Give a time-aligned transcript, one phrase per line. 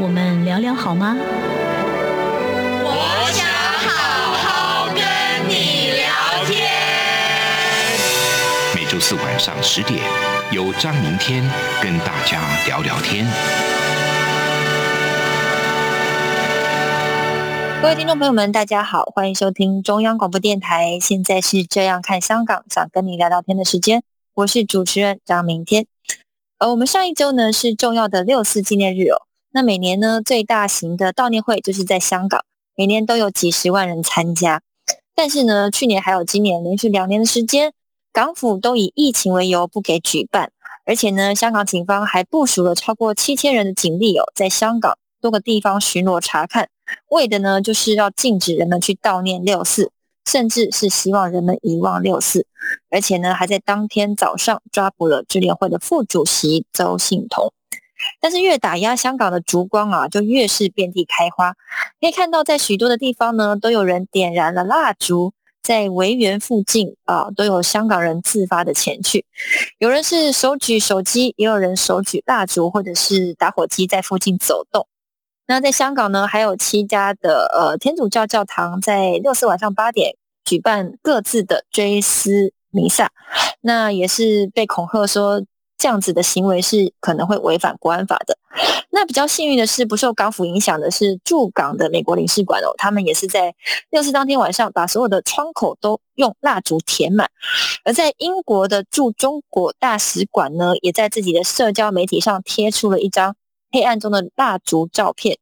[0.00, 1.16] 我们聊聊好吗？
[2.84, 3.44] 我想
[3.82, 5.02] 好好跟
[5.48, 6.70] 你聊天。
[8.76, 9.98] 每周四晚上十点，
[10.52, 11.42] 由张明天
[11.82, 13.26] 跟大家聊聊天。
[17.82, 20.96] 各位听众朋友们，大家好，欢迎收听中央广播电台。
[21.00, 25.86] 现在是这样看香港，想跟你聊聊天的时间，我是主持人张明天。
[26.58, 29.22] 呃，我们上一周呢是重要的六四纪念日哦。
[29.52, 32.44] 那每年呢最大型的悼念会就是在香港，
[32.76, 34.62] 每年都有几十万人参加。
[35.14, 37.72] 但是呢，去年还有今年连续两年的时间，
[38.12, 40.52] 港府都以疫情为由不给举办，
[40.84, 46.68] 而且呢，香港警方还部署了超过七千人的警力哦，在香港多个地方巡逻查看，
[47.10, 49.90] 为的呢就是要禁止人们去悼念六四。
[50.26, 52.46] 甚至是希望人们遗忘六四，
[52.90, 57.50] 而且呢，还在当天早上抓捕了支联会的副主席邹信同。
[58.20, 61.54] 但是越打压香港的烛光啊，就越是遍地开花。
[62.00, 65.32] 可以看到，在许多的地方呢，都有人点燃了蜡烛，
[65.62, 69.24] 在维园附近啊，都有香港人自发的前去。
[69.78, 74.86] 有人是手举手机，也有人手举蜡烛或者是打火机在附近走动。
[75.46, 83.10] 那在香港呢，还有七家的呃天主教教堂在六四晚上八点举办各自的追思弥撒，
[83.62, 85.42] 那也是被恐吓说
[85.78, 88.36] 这样子的行为是可能会违反国安法的。
[88.90, 93.54] 那比较幸运的是，不受港府影响的是驻港的美国领事馆哦，他们也是在
[93.90, 97.30] 六四当天晚上把所有的窗口都用蜡烛填满。
[97.84, 103.36] 而在英国的驻中国大使馆呢，也在自己的社交媒体上贴出了一张。
[103.70, 105.36] 黑暗中的蜡烛照片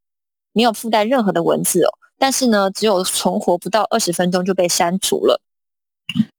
[0.52, 5.40] 没有附带任何的文字哦，但是呢，只有存活不到二十分钟就被删除了。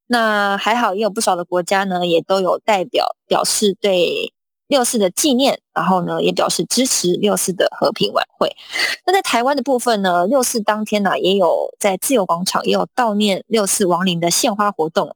[0.08, 4.34] 那还好，也有不少的国家呢，也都有代表表示对。
[4.70, 8.54] 六四的纪念，然后呢，也表示支持六四的和平晚会。
[9.06, 15.16] 那在台湾的部分呢，六四当天呢，也有在自由广场也有悼念六四亡灵的献花活动。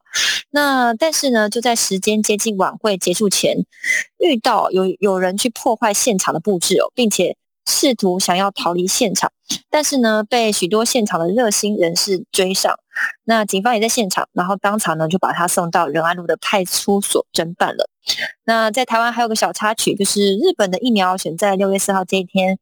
[0.52, 3.58] 那但是呢，就在时间接近晚会结束前，
[4.20, 7.36] 遇到有有人去破坏现场的布置哦，并且
[7.66, 9.34] 试图想要逃离现场，
[9.70, 12.74] 但是呢，被许多现场的热心人士追上。
[13.24, 17.90] 那警方也在现场，然后当场呢就把他送到仁安路的派出所侦办了。
[18.46, 22.58] 那在台湾还有个小插曲，就是日本的疫苗选在六月四号这一天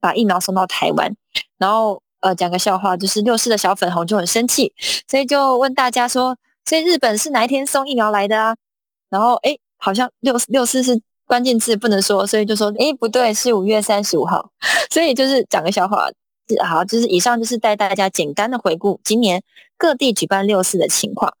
[0.00, 1.14] 把疫苗送到台湾，
[1.58, 4.72] 然后呃讲个笑话，就是六四的小粉红就很生气，
[5.08, 8.56] 所以就问大家说，所以日本是哪一天送疫苗来的啊？
[9.10, 14.50] 然后哎好像六六四是关键字不能说，所以就说哎不对，是五月三十五号，
[14.90, 16.08] 所以就是讲个笑话。
[16.64, 19.42] 好，就是以上就是带大家简单的回顾今年
[19.78, 21.32] 各地举办六四的情况。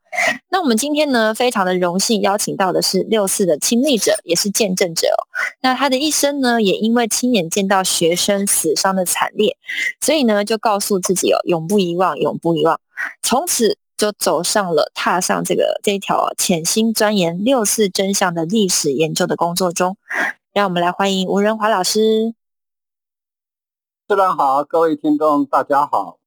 [0.48, 5.08] 那我们今天呢，非常的荣幸邀请到的是六四的亲历者，也是见证者。
[5.60, 9.56] 那他的一生呢，也因为亲眼见到学生死伤的惨烈，
[10.00, 12.80] 所以呢，就告诉自己哦，永不遗忘，永不遗忘。
[13.22, 19.96] 从此就走上了踏上这个这一条潜心钻研六四真相的历史研究的工作中。
[20.54, 22.34] 让我们来欢迎吴仁华老师。
[24.08, 26.18] 主持人好，各位听众大家好，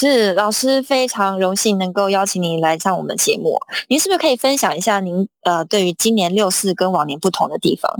[0.00, 3.58] 是老师非常荣幸能够邀请您来上我们节目。
[3.88, 7.92] 您是不是可以分享一下您呃对于今年六四跟往年不同的地方？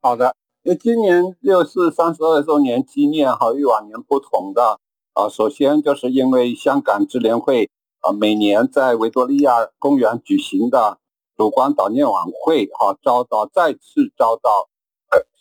[0.00, 4.80] 好的，因为今年六四三十二周年纪念哈与往年不同的
[5.12, 7.68] 啊，首先就是因为香港支联会
[8.00, 10.96] 啊每年在维多利亚公园举行的
[11.36, 14.70] 烛光悼念晚会哈遭到再次遭到。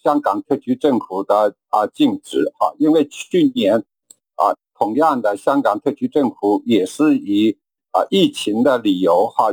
[0.03, 3.83] 香港特区政府的啊禁止哈，因为去年
[4.81, 7.59] 同样的香港特区政府也是以
[7.91, 9.51] 啊疫情的理由哈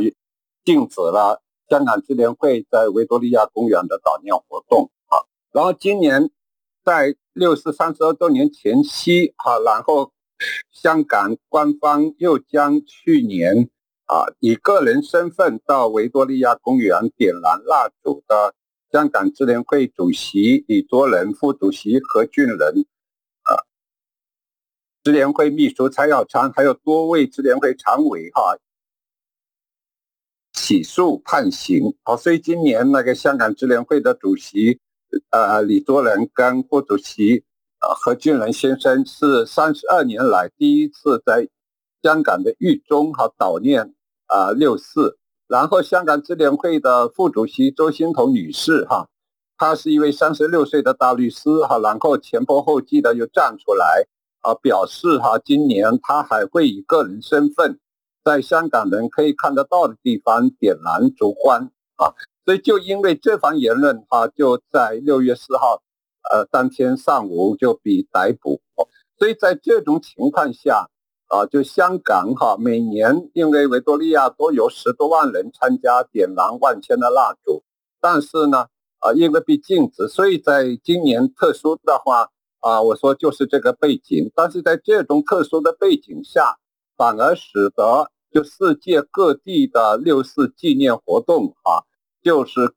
[0.65, 5.21] 禁止了香港支联会在维多利亚公园的悼念活动啊。
[5.53, 6.31] 然后今年
[6.83, 10.13] 在六四三十二周年前夕哈，然后
[10.73, 13.69] 香港官方又将去年
[14.07, 18.55] 啊以个人身份到维多利亚公园点燃蜡烛的。
[18.91, 22.87] 香港支联会主席李卓人、副主席何俊仁，
[25.09, 28.59] 支联会秘书蔡耀昌，还有多位支联会常委哈，
[30.53, 31.97] 起诉判刑。
[32.03, 34.81] 好，所以今年那个香港支联会的主席，
[35.31, 37.43] 呃，李卓人跟副主席
[37.81, 41.49] 呃何俊仁先生是三十二年来第一次在
[42.03, 43.95] 香港的狱中哈悼念
[44.27, 45.17] 啊六四。
[45.47, 49.09] 然后香港支联会的副主席周欣彤女士哈，
[49.57, 54.07] 她是一位三十六岁的大律师哈，然后前仆后继的又站出来
[54.41, 57.79] 啊，表示哈，今年他还会以个人身份，
[58.25, 62.15] 在香港人可以看得到的地方点燃烛光啊，
[62.45, 65.83] 所以就因为这番言论哈，就在六月四号，
[66.31, 68.61] 呃，当天上午就被逮捕，
[69.19, 70.89] 所以在这种情况下。
[71.31, 77.63] 啊，就香港哈，每年因为维多利亚都有十多万人参加点燃万千的蜡烛，
[78.01, 78.69] 但是呢，
[79.01, 86.59] 啊，因为被禁止，所以在今年特殊的话，啊，我说就是这个背景，但是在这种特殊的背景下，
[86.97, 91.85] 反而使得就世界各地的六四纪念活动啊，
[92.23, 92.75] 就是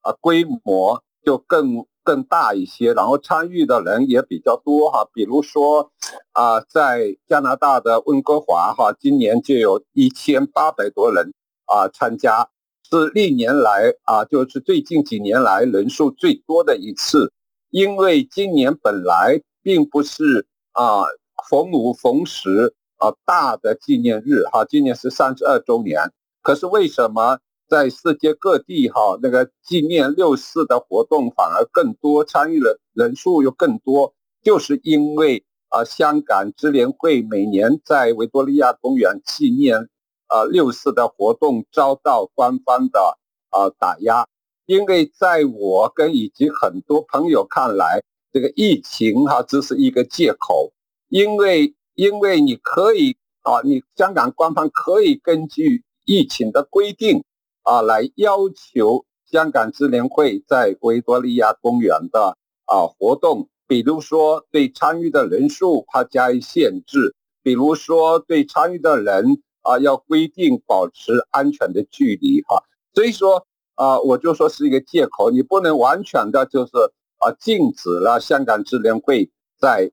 [0.00, 1.86] 啊规模就更。
[2.04, 5.08] 更大一些，然后参与的人也比较多哈。
[5.14, 5.92] 比如说，
[6.32, 11.32] 啊，在加拿大的温哥华哈，今年就有一千八百多人
[11.66, 12.48] 啊参加，
[12.90, 17.32] 是历年来啊，就是最近几年来人数最多的一次。
[17.72, 21.04] 因为今年本来并不是啊
[21.48, 27.40] 逢五逢十啊大的纪念日哈，今年是三十二周年，可是为什么？
[27.68, 39.88] 在世界各地，哈，那个纪念六四的活动反而更多，参与的人数又更多，就是因为啊，香港支联会每年在维多利亚公园纪念
[40.26, 43.16] 啊六四的活动遭到官方的
[43.48, 44.28] 啊打压，
[44.66, 50.72] 因为在我跟以及很多朋友看来，这个疫情哈只是一个借口，
[51.08, 57.24] 因为因为你可以啊，你香港官方可以根据疫情的规定。
[57.64, 72.64] 啊，来要求香港支联会在维多利亚公园的啊活动，比如说对参与的人数它加以限制，比如说对参与的人啊要规定保持安全的距离哈。
[72.94, 76.72] 所以说啊，我就说是一个借口，你不能完全的就是
[77.18, 79.90] 啊禁止了香港支联会在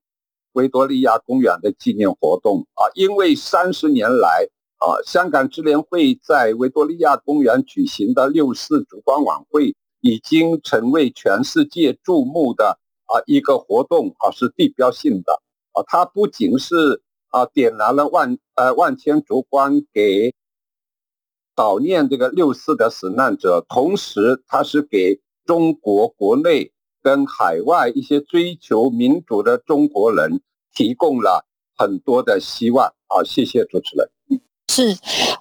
[0.52, 4.48] 维多利亚公园的纪念活动啊，因为三十年来。
[4.82, 15.42] 啊，香港支联会在维多利亚公园举行的六四烛光晚会，已经成为全世界注目的啊一个活动啊，是地标性的
[15.72, 15.84] 啊。
[15.86, 20.34] 它不仅是啊点燃了万呃万千烛光给
[21.56, 30.40] 悼念这个六四的死难者，同时它是给中国国内跟海外一些追求民主的中国人
[30.74, 33.24] 提供了很多的希望啊。
[33.24, 34.08] 谢谢主持人。
[34.72, 34.96] 是，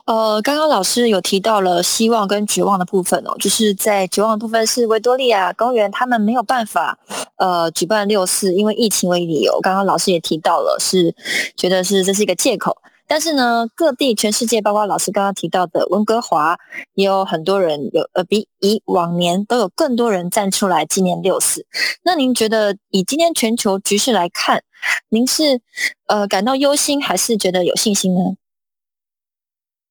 [0.06, 6.98] 呃，刚刚老师有提到了希望跟绝望的部分哦，就是在绝望的部分是维多利亚公园他们没有办法，
[7.38, 9.60] 呃，举办六四，因为疫情为理由。
[9.62, 11.16] 刚刚老师也提到了，是
[11.56, 12.76] 觉得是这是一个借口。
[13.10, 16.56] 但是呢，各地全世界，包括老师刚刚提到的温哥华，
[16.94, 21.66] 也有很多人有，呃，比以往年都有更多人站出来纪念六四。
[22.04, 24.64] 那您觉得以今天全球局势来看，
[25.10, 25.60] 您是
[26.06, 28.22] 呃感到忧心，还是觉得有信心呢？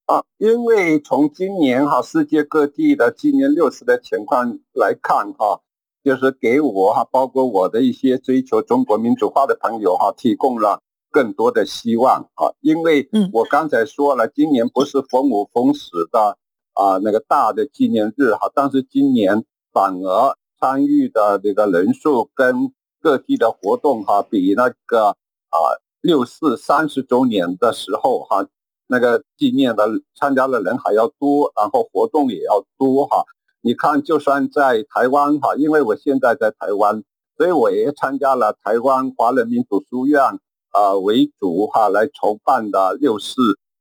[0.06, 5.60] 啊，因为从今年哈世界各地的纪念六四的情况来看哈，
[6.04, 10.80] 就是给我哈，包括我的一些追求中国民主化的朋友哈，提供了
[11.10, 12.52] 更多的希望啊。
[12.60, 16.38] 因为我刚才说了，今年不是逢五逢十的
[16.74, 25.58] 啊那个大的纪念日哈，但是今年反而参与的这个人数跟各地的活动哈，比那个啊
[26.00, 28.46] 六四三十周年的时候哈。
[28.90, 29.86] 那个纪念的
[30.18, 33.22] 参加的人还要多，然后活动也要多哈。
[33.60, 37.04] 你看，就算在台湾哈，因为我现在在台湾，
[37.36, 40.22] 所以我也参加了台湾华人民主书院
[40.70, 43.34] 啊为主哈来筹办的六四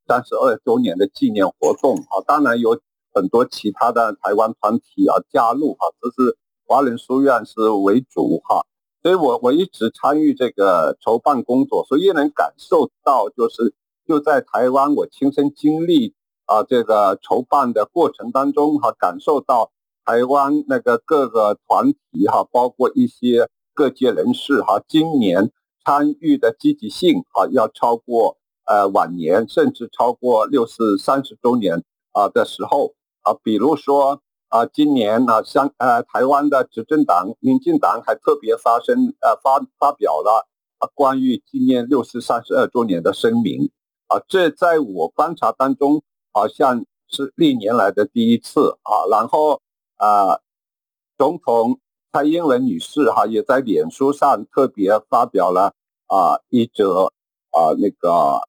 [0.08, 2.22] 三十二周年的纪念活动啊。
[2.26, 2.80] 当然有
[3.14, 8.66] 很多其他的台湾团体啊加入哈，这是华人书院是为主哈。
[9.04, 13.74] 所以我我一直参与这个筹办工作，所以能感受到就是。
[14.10, 16.14] 就在台湾，我亲身经历
[16.46, 19.74] 啊，这个筹办的过程当中哈，感受到
[20.06, 25.52] 台湾那个各个团体哈，包括一些各界人士哈，今年
[25.88, 40.50] 参与的积极性啊，要超过呃往年，甚至超过六四三十周年啊的时候啊，比如说啊，今年呢，像呃台湾的执政党民进党还特别发声呃发发表了
[40.94, 43.72] 关于纪念六四三十二周年的声明。
[44.08, 46.04] 啊，这在我观察当中，
[46.34, 49.08] 好像是历年来的第一次啊。
[49.10, 49.62] 然后
[49.96, 50.42] 啊，
[51.18, 51.80] 总统
[52.18, 55.76] 蔡英文女士哈也在脸书上特别发表了
[56.08, 57.14] 啊一则
[57.52, 58.42] 啊那个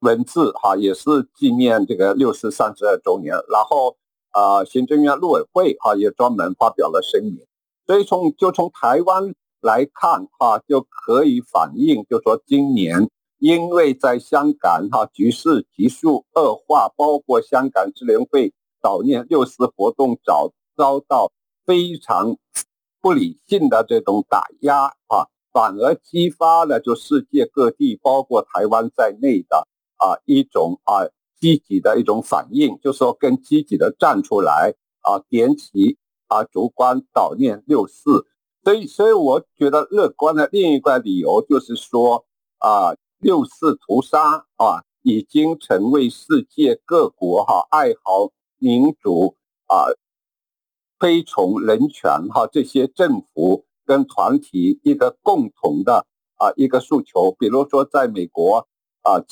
[0.00, 3.32] 文字哈，也是纪念这个六四三十二周年。
[3.48, 3.96] 然后
[4.32, 7.46] 啊，行政院陆委会哈也专门发表了声明。
[7.86, 18.52] 所以从就从台湾来看哈，就可以反映，就说今年因为在香港哈局势急速恶化，包括香港支联会
[18.82, 21.30] 悼念六四活动遭遭到
[21.64, 22.36] 非常
[23.00, 35.98] 不理性的这种打压啊，反而激发了就世界各地，包括台湾在内的啊一种啊积极的一种反应，就说更积极的站出来啊，点起。
[36.30, 38.26] 啊，烛光悼念六四，
[38.62, 42.26] 所以，所以我觉得乐观的另一个理由就是说，
[42.58, 49.36] 啊，六四屠杀啊，已经成为世界各国哈爱好民主
[49.68, 49.88] 啊、
[50.98, 57.34] 推崇人权哈这些政府跟团体一个共同的啊一个诉求。
[57.38, 58.66] 比如说，在美国
[59.02, 59.22] 啊，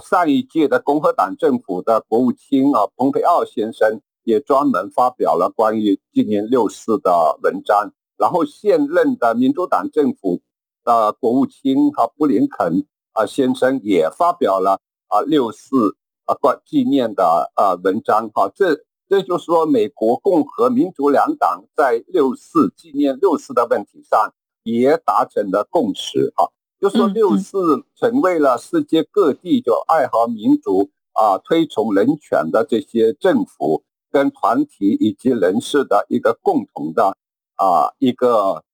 [0.00, 4.00] 上一届的共和党政府的国务卿啊，蓬佩奥先生。
[4.26, 10.42] 也专门发表了关于纪念六四的文章，然后现任的民主党政府
[10.82, 26.48] 的国务卿哈布林肯啊先生也发表了啊六四啊关纪念的啊文章哈，这这就是说美国共和民主两党在六四纪念六四的问题上也达成了共识啊，
[26.80, 33.82] 就说六四成为了世界各地就爱好民主啊推崇人权的这些政府。
[34.08, 37.18] 跟团体以及人士的一个共同的
[37.56, 38.64] 啊一个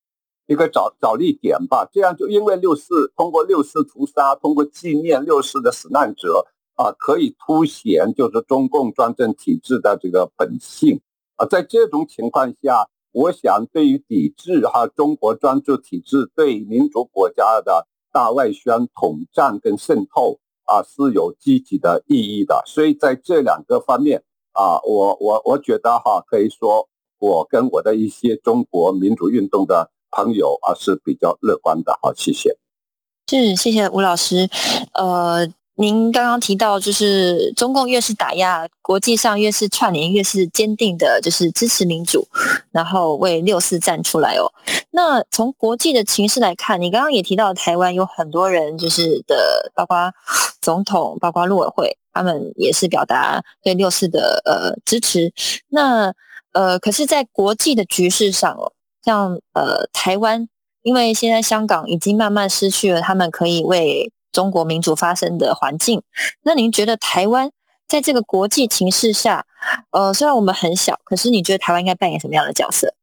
[0.46, 11.00] 一个找着力点吧，这样就因为六四通过六四屠杀，通过纪念六四的死难者啊，可以凸显就是中共专政体制的这个本性
[11.36, 24.24] 啊，在这种情况下，我想对于抵制哈中国专制体制对民主国家的大外宣统战跟渗透啊是有积极的意义的，所以在这两个方面。
[24.54, 26.86] 啊，我我我觉得哈，可以说
[27.18, 31.98] 我跟我的一些中国民主运动的朋友啊是比较乐观的。
[32.02, 32.58] 好，谢谢。
[33.28, 34.50] 是，谢谢吴老师。
[34.92, 42.26] 呃，您刚刚提到，就是中共越是打压，国际上越是串联，越是坚定的，就是支持民主，
[42.70, 44.52] 然后为六四站出来哦。
[44.90, 50.12] 那从国际的情势来看，你刚刚也提到台湾有很多人，就是的，包括
[50.60, 51.96] 总统，包括陆委会。
[52.14, 55.32] 他们也是表达对六四的呃支持，
[55.70, 56.12] 那
[56.52, 58.70] 呃，可是，在国际的局势上哦，
[59.02, 60.46] 像呃台湾，
[60.82, 66.02] 因为现在香港已经慢慢失去了他们可以为中国民主发生的环境，
[66.42, 67.52] 那您觉得台湾
[67.86, 69.46] 在这个国际情势下，
[69.90, 72.94] 呃，虽然我们很小，可是你觉得台湾应该扮演什么样的角色？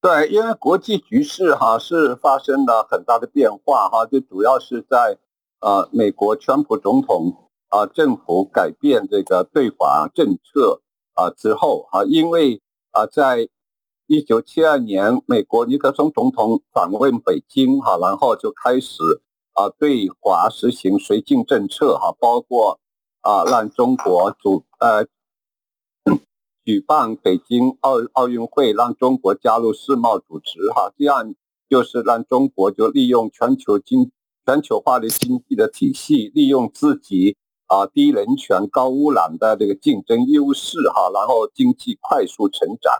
[0.00, 5.18] 对，因为国际局势哈是发生了很大的变化哈，就主要是在。
[5.60, 10.82] 呃，美国川普总统啊，政府改变这个对华政策
[11.14, 12.60] 啊之后啊，因为
[12.90, 13.48] 啊，在
[14.06, 18.98] 一九七二年，美国尼克松总统访问北京哈，然后就开始
[19.54, 22.78] 啊对华实行绥靖政策哈，包括
[23.22, 25.04] 啊让中国主呃
[26.64, 31.34] 举办北京奥奥运会，让中国加入世贸组织哈，这样
[31.68, 34.12] 就是让中国就利用全球经。
[34.46, 42.92] 全球化的经济的体系，利用自己啊低人权、高污染的这个竞争优势哈，然后经济快速成长，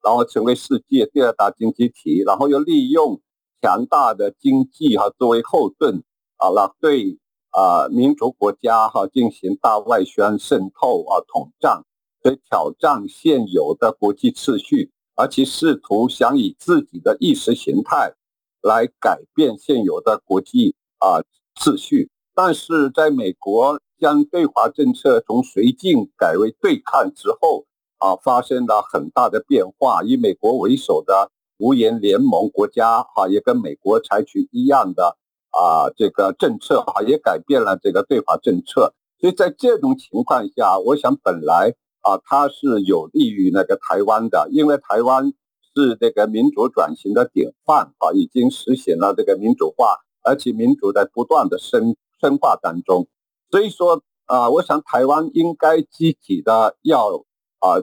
[0.00, 3.20] 然后成为世界第二大经济体，然后又利用
[3.62, 6.02] 强大的经济哈作为后盾
[6.36, 7.18] 啊，那对
[7.50, 11.84] 啊民族国家哈进行大外宣渗透啊统战，
[12.22, 18.14] 所以挑战现有的国际秩序，而且试图想以自己的意识形态
[18.60, 20.74] 来改变现有的国际。
[21.04, 21.18] 啊，
[21.56, 27.66] 秩序，但是在美国将对华政策从绥靖改为对抗之后，
[27.98, 30.04] 啊，发生了很大的变化。
[30.04, 31.31] 以美国为首的
[31.62, 35.16] 无言联盟国家，哈，也跟美国采取一样的
[35.50, 38.92] 啊这个政策，哈，也改变了这个对华政策。
[39.20, 45.32] 所以在这种情况下，我想本来啊，它是有利于那个台湾的，因为台湾
[45.72, 49.98] 是这个民主转型的典范，啊，已经实现了这个民主化。
[50.24, 53.08] 而且民主在不断的深深化当中，
[53.50, 57.24] 所以说啊，我想台湾应该积极的要
[57.58, 57.82] 啊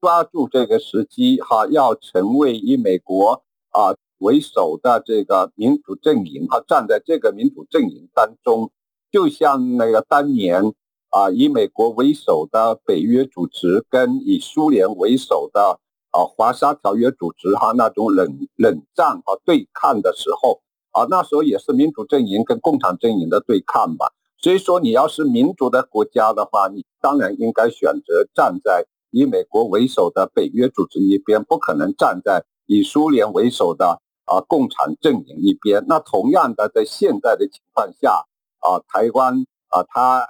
[0.00, 8.70] 抓住这个时机哈，要成为以美国啊为首的这个民主阵营哈，站在这个民主阵营当中，
[9.10, 10.74] 就像那个当年
[11.10, 20.60] 啊以美国为首的北约组织跟以苏联为首的啊华沙条约组织哈那种冷冷战和对抗的时候
[20.92, 24.12] 啊，那时候也是民主阵营跟共产阵营的对抗吧。
[24.40, 35.84] 所以说，你要是民主的国家的话，你当然应该选择站在以美国为首的北约组织一边，不可能站在以苏联为首的啊共产阵营一边。
[35.88, 38.26] 那同样的，在现在的情况下
[38.60, 40.28] 啊，台湾啊，它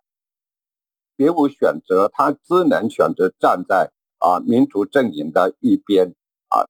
[1.17, 6.15] 别无选择，它只能选择站在啊民主阵营的一边
[6.49, 6.67] 啊，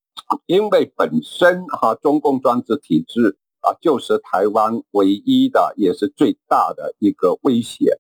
[0.47, 3.39] 因为本身哈中共专制体制。
[3.61, 7.99] 啊，就是台湾唯一的，也是最大的一个威胁。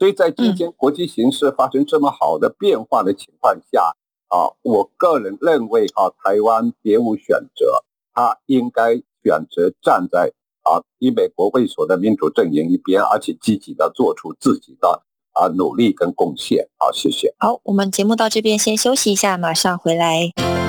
[0.00, 3.94] 所以在今天国际形势发生这么好的变化的情况下，
[4.28, 15.02] 啊，我个人认为哈，台湾别无选择，他应该选择站在啊以美国为首的民主阵营一边，而且积极的做出自己的
[15.32, 16.66] 啊努力跟贡献。
[16.78, 17.34] 好，谢谢。
[17.38, 20.59] 好，我们节目到这边先休息一下，马上回来。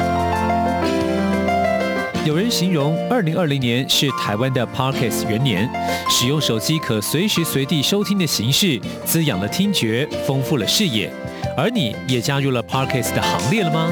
[2.24, 5.68] 有人形容二零二零年是台湾的 Parkes 元年，
[6.08, 11.12] 使用手机可随时随地收听的形式，滋养了听觉，丰富了视野。
[11.58, 13.92] 而你也加入了 Parkes 的行列了吗？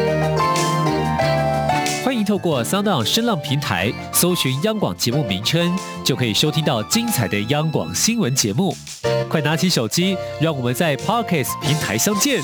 [2.31, 8.73] 透过 Sound 声浪平台搜寻央广节目名称，就可以收听到精彩的央广新闻节目。
[9.27, 12.41] 快拿起手机，让我们在 Parkes 平台相见。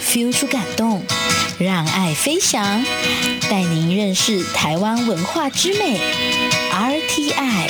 [0.00, 1.02] feel 出感动。
[1.58, 2.82] 让爱飞翔，
[3.50, 6.00] 带您认识台湾文化之美。
[6.72, 7.68] RTI，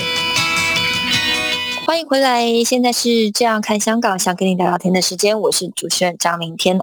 [1.88, 6.78] 欢迎回来，现在是这样看香港，想跟你聊聊天的时间，我是主持人张明天。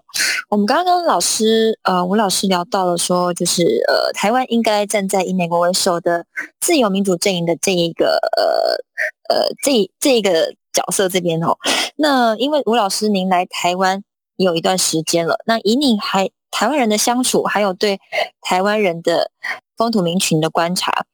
[0.50, 6.26] 我们刚刚跟老师，呃，吴老师聊到了说，就是呃，台湾应该站在以美国为首的
[6.60, 11.56] 自由民主阵营的这一个呃呃这这个角色这边哦。
[11.98, 14.02] 那因为吴老师您来台湾
[14.38, 16.32] 有一段时间了，那以你还。
[16.52, 18.00] 台湾人的相处，还有对
[18.40, 19.30] 台湾人的
[19.78, 21.06] 风土民情的观察，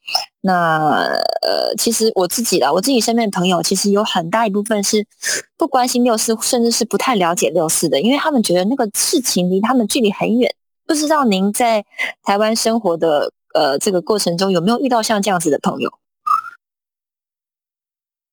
[0.41, 1.05] 那
[1.41, 5.05] 呃，其实我自己啦，我自己身边的朋友，其实有很大一部分是
[5.57, 10.53] 不关心六四，甚至是不太了解六四的，因为他们觉得那个事情离他们距离很远。
[10.85, 11.85] 不知道您在
[12.23, 15.91] 台湾生活的呃这个过程中，有没有遇到像这样子的朋友？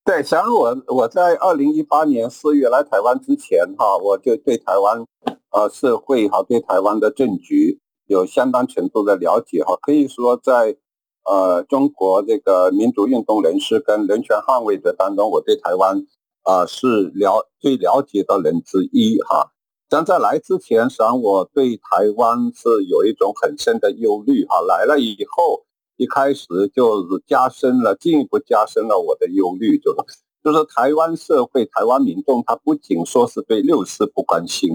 [0.05, 5.05] 对，像我我在二零一八年四月来台湾之前，哈，我就对台湾。
[5.51, 10.77] 呃，社会哈对台湾的政局有相当程度的了解哈，可以说在
[11.25, 16.07] 呃中国这个民族运动人士跟人权捍卫者当中，我对台湾
[16.43, 19.53] 啊是了最了解的人之一哈。
[19.91, 24.61] 但在来之前，实际上我对台湾是有一种很深的忧虑哈。
[24.61, 25.65] 来了以后，
[25.97, 34.71] 一开始就是加深了，进一步加深了我的忧虑，就是就是台湾社会、台湾民众，他不仅说是对六四不关心。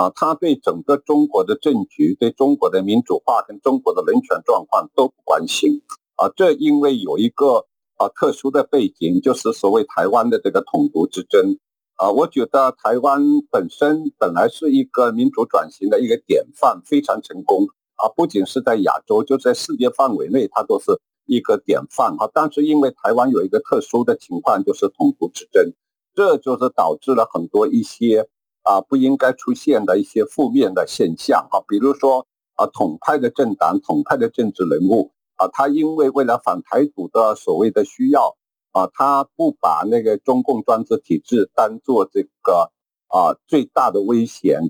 [0.00, 5.82] 啊，他对整个中国的政局、对中国的民主化跟中国的人权状况都不关心。
[6.16, 11.58] 啊，这因为有一个啊特殊的背景，就是所谓台湾的这个统独之争。
[11.96, 17.66] 啊，我觉得台湾本身本来是一个民主转型的一个典范，非常成功。
[17.96, 22.16] 啊，不仅是在亚洲，就在世界范围内，它都是一个典范。
[22.16, 25.74] 哈，但是因为台湾有一个特殊的情况，就是统独之争，
[26.14, 28.26] 这就是导致了很多一些。
[28.62, 38.36] 啊，不应该出现的一些负面的现象啊，比如说啊，统派的政党、统派的政治人物啊，他因为为了反台独的所谓的需要
[38.72, 42.70] 啊，他不把那个中共专制体制当做这个
[43.08, 44.60] 啊最大的危险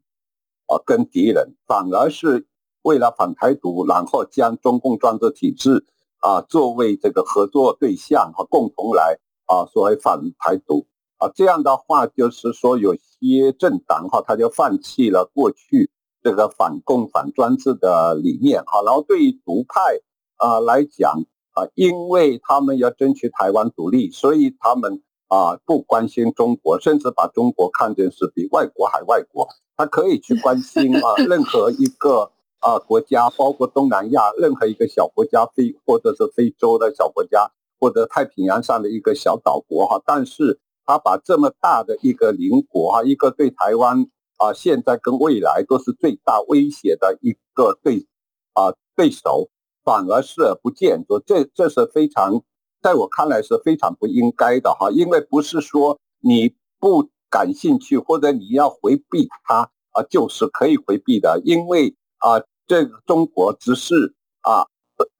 [0.67, 2.47] 啊跟敌人，反而是
[2.83, 5.85] 为了反台独，然后将中共专制体制
[6.21, 10.87] 啊作为这个合作对象和共同来啊所谓反台独。
[11.21, 15.91] 啊，这样的话就是说，有些政党哈，他就放弃了过去
[16.23, 20.01] 这个反共反专制的理念哈，然后对于独派
[20.37, 21.13] 啊来讲
[21.53, 29.47] 啊，因为他们要争取台湾独立，所以他们啊不关心中国，甚至把中国看成是比外国还外国。
[29.77, 40.59] 他可以去关心啊任何一个啊国家，包括东南亚任何一个小国家，非或者是非洲的小国家，或者太平洋上的一个小岛国哈，但是。
[40.91, 48.09] 他把这么大的一个邻国哈，一个对台湾啊，现在跟未来都是最大威胁的一个对
[48.55, 49.49] 啊对手，
[49.85, 52.43] 反反而视而不见，说这这是非常，
[52.81, 64.67] 在我看来是非常不应该的哈，因为不是说你不感兴趣或者你要回避它啊，就是可以回避的，因为啊，这个中国只是啊，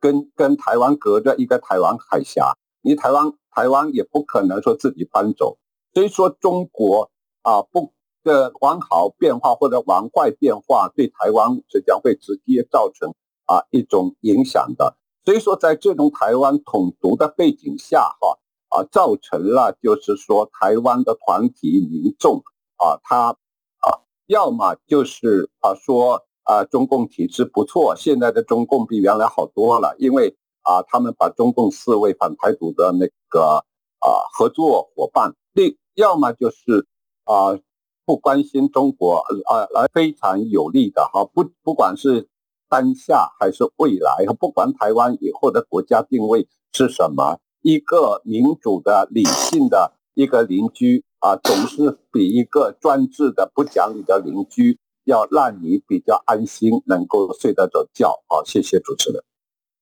[0.01, 5.59] 跟跟台湾隔着一个台湾海峡，你台湾台湾也不可能说自己搬走，
[5.95, 7.11] 所以说中国
[7.43, 7.93] 啊不。
[8.23, 13.15] 的往好变化或者往坏变化，对台湾是将会直接造成
[13.47, 14.95] 啊一种影响的。
[15.25, 22.43] 所以说，在这种台湾统独的背景下，哈啊，造成了就是说，台湾的团体民众
[22.77, 33.65] 啊，他啊，要么就是啊说啊，中共体制不错，现在的中共比原来好多了，因为啊，他们把中共视为反台独的那个
[34.01, 35.35] 啊合作伙伴。
[35.53, 36.87] 另要么就是
[37.25, 37.61] 啊。
[38.07, 42.27] 不关心中国，呃，而非常有利的哈，不，不管是
[42.69, 58.25] 当下还是未来，不管台湾以后的国家定位是什么，一个民主的、理性的一个邻居啊，总是比一个专制的、不讲理的邻居要让你比较安心，能够睡得着觉。
[58.27, 59.23] 好，谢谢主持人。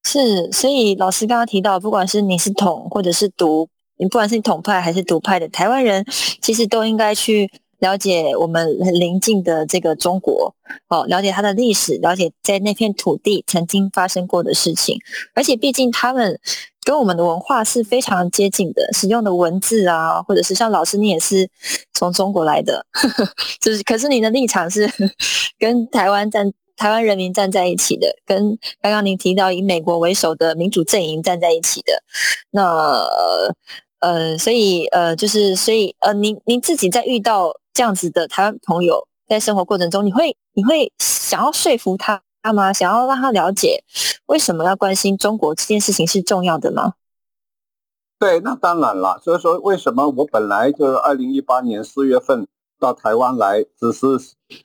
[0.05, 6.05] 是，所以老师刚刚提到，不管是你是统或者是独，你不管是统派还是独派的台湾人，
[6.41, 7.51] 其实都应该去。
[7.81, 10.53] 了解我们邻近的这个中国，
[10.89, 14.99] 哦，了解它的历史，了解在那片土地曾经发生过的事情，
[15.33, 16.41] 而且毕竟他们
[16.83, 21.49] 跟我们的文化是非常接近的，使用的文字啊，或者是像老师你也是
[21.95, 22.85] 从中国来的，
[23.63, 24.91] 就是可是你的立场是
[25.57, 32.03] 跟台湾站台湾人民站在一起的，跟刚刚您提到以美国为首的民主阵营站在一起的，
[32.51, 33.07] 那
[34.01, 37.53] 呃，所以呃，就是所以呃，您您自己在遇到。
[37.75, 42.21] 这样子的台湾朋友在生活过程中，你会你会想要说服他
[42.53, 42.73] 吗？
[42.73, 43.85] 想要让他了解
[44.27, 46.95] 为什么要关心中国这件事情是重要的吗？
[48.19, 49.21] 对，那当然了。
[49.23, 52.49] 所以说，为什么我本来就是二零一八年四月份
[52.81, 54.07] 到台湾来，只是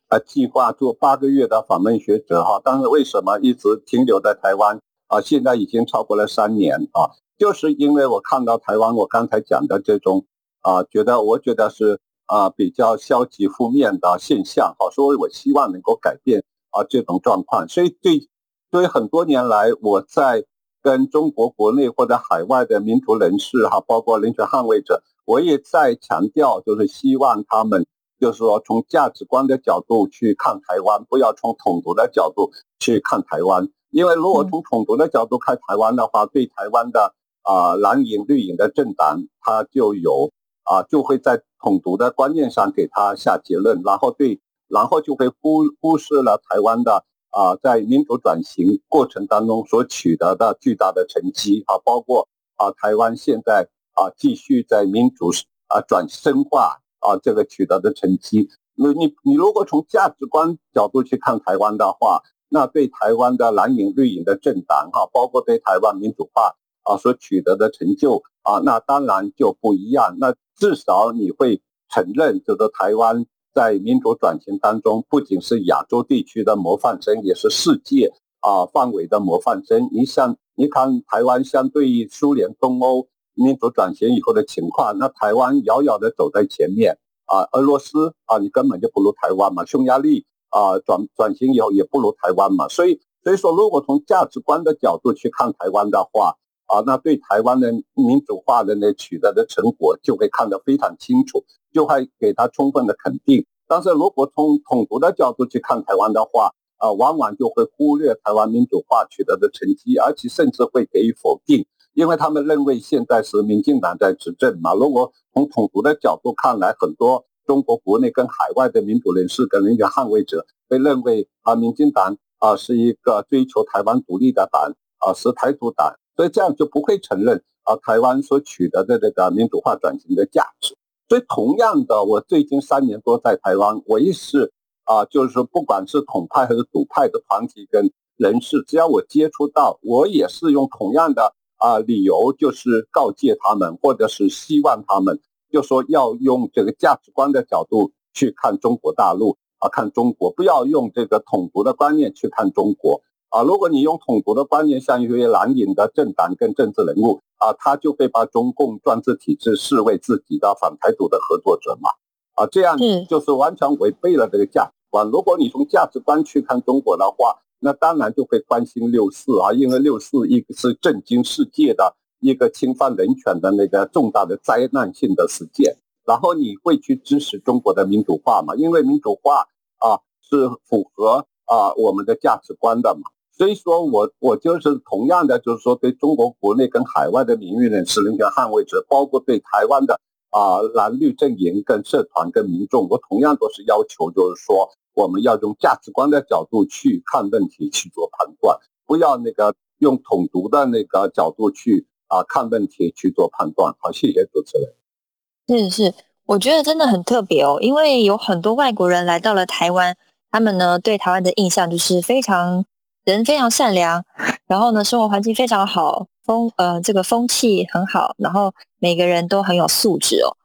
[0.10, 5.22] 呃计划做八个月的访问学者哈，但是为什么一直停留在台湾啊？
[5.22, 10.26] 现在已经超过了三年啊，就是因为我看到台湾，我刚才讲的这种
[10.62, 12.00] 啊，觉得我觉得是。
[12.26, 17.68] 啊，比较消极负面的现象，好，所以我希望能够改变啊这种状况。
[17.68, 18.30] 所以对，
[18.72, 20.46] 所以很多年来，我在
[20.82, 27.86] 跟中国国内或者海外的民族人士哈，包括人权捍卫者，我也在强调，就是希望他们
[28.18, 33.68] 就是说从价值观的角度去看台湾，不要从统独的角度去看台湾。
[33.92, 37.14] 因为如果从统独的角度看台湾的话，对台湾的
[37.44, 40.32] 啊蓝营绿营的政党，它就有。
[40.66, 55.32] 啊，就会在统独的观念上给他下结论，然后对，然后就会忽忽视了台湾的啊，在民主转型过程当中所取得的巨大的成绩啊，包括啊，台湾现在啊继续在民主
[55.68, 58.48] 啊转深化啊这个取得的成绩。
[58.74, 70.16] 那你你如果从价值观角度去看台湾的话，那对台湾的蓝营绿营的政党哈，包括对台湾民主化啊所取得的成就啊，那当然就不一样。
[70.20, 79.90] 那至少你会承认，就是台湾在民主转型当中，不仅是亚洲地区的模范生，也是世界啊范围的模范生。
[79.92, 87.48] 你像，你看台湾相对于苏联、东欧民主转型以后的情况，那台湾遥遥的走在前面啊。
[87.54, 89.64] 俄罗斯啊，你根本就不如台湾嘛。
[89.66, 92.68] 匈牙利啊，转转型以后也不如台湾嘛。
[92.68, 96.36] 所以，所以说，如果从价值观的角度去看台湾的话，
[96.74, 103.46] 啊，那对台湾的民主化的呢取得的成果就会看得非常清楚，就会给他充分的肯定。
[103.68, 114.74] 但是如果从统独的角度去看台湾的话，啊，往往就会忽略台湾民主化取得的成绩，而且甚至会给予否定，因为他们认为现在是民进党在执政嘛。
[114.74, 125.94] 如果从统独的角度看来，很多中国国内跟海外的民主人士跟人权捍卫者会认为啊，民进党啊是一个追求台湾独立的党啊，是台独党。
[126.16, 130.76] 所以这样就不会承认啊，台湾所取得的这个民主化转型的价值。
[131.10, 134.52] 所以同样的，我最近三年多在台湾，我也是
[134.86, 145.20] 啊，就是说，不管是统派还是独派的团体跟人士，只要我接触到，我也是用同样的啊理由，就是告诫他们，或者是希望他们，
[145.52, 153.02] 就说要用这个价值观的角度去看中国大陆啊，看中国，不要用这个统独的观念去看中国。
[153.34, 161.90] 啊，如果你用统独的观念，像一些蓝营的政党跟政治人物啊，他就会把中共专制体制视为自己的反台独的合作者嘛，
[162.36, 162.78] 啊，这样
[163.10, 165.10] 就是完全违背了这个价值观。
[165.10, 175.76] 如果你从价值观去看中国的话，那当然就会关心六四啊，因为六四一个是震惊世界的一个侵犯人权的那个重大的灾难性的事件。
[176.06, 178.54] 然后你会去支持中国的民主化嘛？
[178.54, 179.48] 因为民主化
[179.80, 183.10] 啊是符合啊我们的价值观的嘛。
[183.36, 203.74] 所以说我我就是同样的，就是说对中国国内跟海外的名誉人士、人权捍卫者，包括对台湾的啊蓝绿阵营、跟社团、跟民众，我同样都是要求，就是说我们要用价值观的角度去看问题、去做判断，不要那个用统独的那个角度去啊看问题、去做判断。
[203.80, 205.70] 好，谢谢主持人。
[205.70, 205.94] 是是，
[206.28, 209.98] 我觉得真的很特别哦，因为有很多外国人来到了台湾，
[210.30, 212.64] 他们呢对台湾的印象就是非常。
[213.04, 214.04] 人非常善良，
[214.48, 220.38] 然后呢，生活环境非常好，风呃这个风气很好，然后每个人都很有素质哦。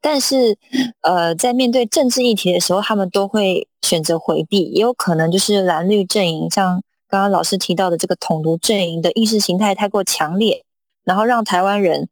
[0.00, 0.56] 但是，
[1.02, 10.64] 呃，在面对政治议题的时候，他们都会选择回避，也有可能就是蓝绿阵营，像刚刚老师提到的这个统独阵营的意识形态太过强烈，
[11.04, 12.08] 然后让台湾人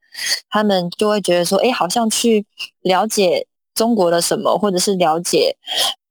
[0.51, 2.45] 他们就会觉得说，哎，好像去
[2.83, 5.57] 了解中国的什么，或者是了解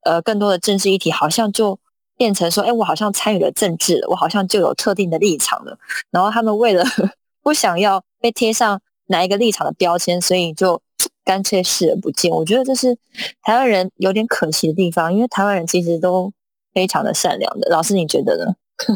[0.04, 1.78] 呃更多的政治议题，好像就。
[2.24, 5.78] 变成说，哎，我好像参与了政治，我好像就有特定的立场了。
[6.10, 6.82] 然后他们为了
[7.44, 10.82] 不想要被贴上哪一个立场的标签，所以就
[11.26, 12.32] 干脆视而不见。
[12.32, 12.98] 我觉得这是
[13.42, 16.32] 台湾人有点可惜的地方，因为台湾人其实都
[16.74, 17.70] 非常的善良的。
[17.70, 18.54] 老师，你觉得呢？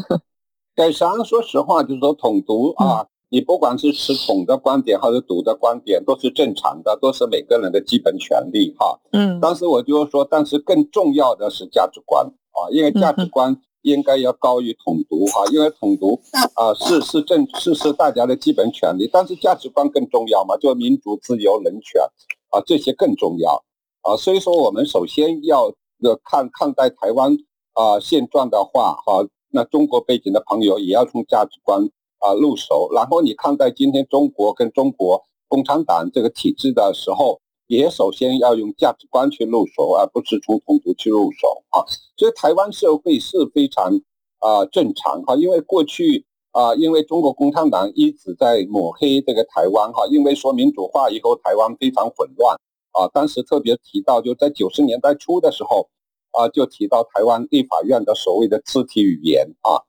[0.74, 8.98] 对，实际上说实话，就是说统独啊，你不管是持统的观点还是独的观点，都是正常的，都是每个人的基本权利哈。
[9.12, 9.38] 嗯。
[9.38, 12.26] 但是我就是说，但是更重要的是价值观。
[12.58, 16.20] 啊，因为价值观应该要高于统独哈，因为统独
[16.54, 22.02] 啊是是政是是大家的基本权利，但是价值观更重要嘛，就民主、自由、人权
[22.50, 23.62] 啊这些更重要
[24.02, 25.66] 啊，所以说我们首先要
[26.02, 27.36] 呃看看待台湾
[27.74, 37.40] 啊现状的话哈，那中国背景的朋友也要从价值观啊入手，然后你看待今天中国跟中国共产党这个体制的时候。
[37.68, 41.84] 也首先要用价值观去入手，而不是从统独去入手啊。
[42.16, 43.92] 所以台湾社会是非常
[44.40, 52.56] 啊正常哈，因为过去啊，因为中国共产党一直在抹黑这个台湾哈，因为说民主化以后台湾非常混乱
[52.92, 53.06] 啊。
[53.12, 55.90] 当时特别提到，就在九十年代初的时候
[56.32, 59.84] 啊，就提到台湾立法院的所谓的肢体语言啊。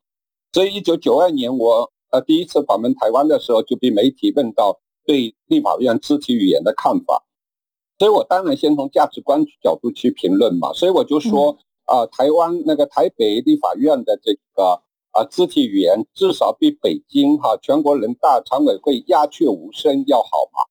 [0.52, 7.24] 所以一九九二年我呃第一次访问台湾的时候，就被媒体问到对立法院肢体语言的看法。
[8.00, 14.82] 所以我当然先从价值观角度去评论嘛，所以我就说啊，台湾那个台北立法院的这个
[15.12, 20.68] 啊肢体语言至少比北京哈全国人大常委会鸦雀无声要好嘛。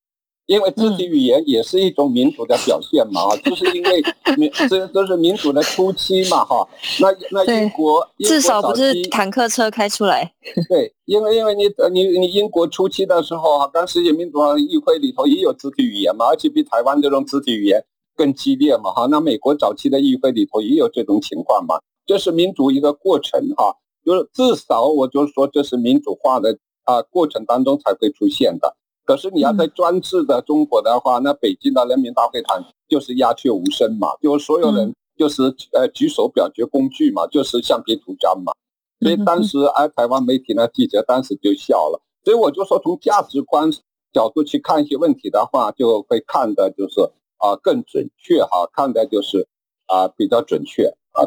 [0.49, 4.03] 因为肢体语言也是一种民主的表现嘛，就是因为
[4.39, 6.67] 民 这都是民主的初期嘛，哈。
[7.03, 10.33] 那那英国至少不是坦克车开出来。
[10.71, 17.85] 对，因为因为你你你英国初期的时候哈，当时也民主议会里头也有肢体语言嘛，而且比台湾这种肢体语言
[18.17, 19.07] 更激烈嘛，哈。
[19.11, 28.75] 那美国早期的议会里头也有这种情况嘛，这是民主一个过程哈，就是至少我就是说这是民主化的啊过程当中才会出现的。
[29.09, 38.53] 可是你要在专制的中国的话，那北京的人民大会堂就是鸦雀无声嘛，就是所有人就是呃举手表决工具嘛，就是橡皮图章嘛。
[39.01, 42.03] 所以当时哎，台湾媒体呢记者当时就笑了。
[42.23, 43.71] 所以我就说，从价值观
[44.13, 47.01] 角度去看一些问题的话，就会看的就是
[47.39, 49.49] 啊更准确哈，看的就是
[49.87, 51.25] 啊比较准确啊。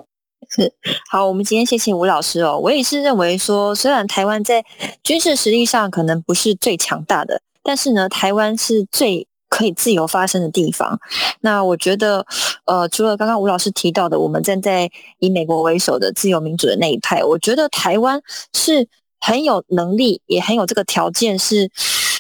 [0.48, 0.72] 是
[1.10, 2.60] 好，我们今天谢谢吴老师哦。
[2.60, 4.64] 我也是认为说，虽然台湾在
[5.02, 7.42] 军事实力上可能不是最强大的。
[7.64, 11.00] 但是呢，台湾是最可以自由发声的地方。
[11.42, 12.26] 那我觉得，
[12.66, 18.22] 呃，除了刚刚吴老师提到的，我们站在以美国为首的自由民主的那一派，我觉得台湾
[18.54, 18.88] 是
[19.20, 21.70] 很有能力，也很有这个条件，是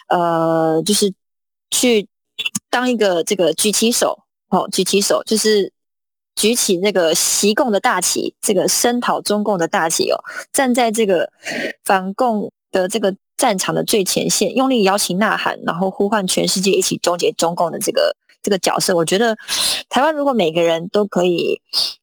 [0.09, 1.13] 呃，就是
[1.69, 2.07] 去
[2.69, 5.71] 当一个这个举旗手，哦，举旗手就是
[6.35, 10.19] 举起那个习共的大旗，这个声讨中共的大旗哦，
[10.51, 11.31] 站在这个
[11.83, 13.15] 反共的这个。
[13.41, 19.35] 战场的最前线，用力摇旗呐喊，然后呼唤全世界一起终结中共的这个这个角色，我觉得
[19.89, 21.59] 台湾如果每个人都可以，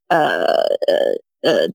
[0.09, 1.69] 呃呃呃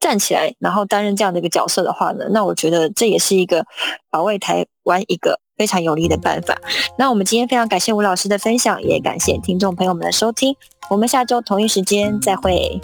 [0.00, 3.64] 站起来，然后担任这样的一个角色的话呢，那我觉得这也是一个
[4.10, 6.60] 保卫台湾一个非常有利的办法。
[6.98, 10.56] 那我们今天非常感谢吴老师的分享，也感谢听众朋友们的收听，
[10.90, 12.80] 我们下周同一时间再会。